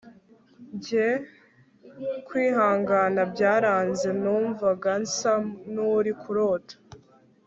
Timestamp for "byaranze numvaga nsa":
3.33-5.33